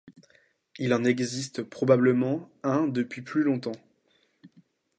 Il 0.79 0.95
en 0.95 1.03
existe 1.03 1.61
probablement 1.61 2.49
un 2.63 2.87
depuis 2.87 3.21
plus 3.21 3.43
longtemps. 3.43 3.75